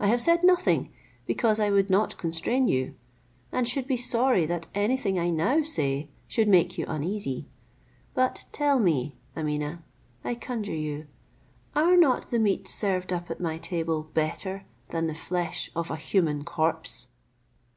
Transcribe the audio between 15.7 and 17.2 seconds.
of a human corpse?"